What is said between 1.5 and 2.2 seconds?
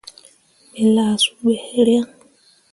hǝraŋ.